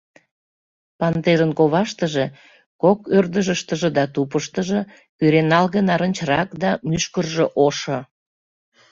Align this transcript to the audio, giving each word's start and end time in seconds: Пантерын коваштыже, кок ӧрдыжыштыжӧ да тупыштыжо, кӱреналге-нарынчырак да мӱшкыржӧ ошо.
Пантерын 0.99 1.51
коваштыже, 1.59 2.25
кок 2.81 2.99
ӧрдыжыштыжӧ 3.17 3.89
да 3.97 4.03
тупыштыжо, 4.13 4.79
кӱреналге-нарынчырак 5.17 6.49
да 6.61 6.69
мӱшкыржӧ 6.89 7.45
ошо. 7.65 7.99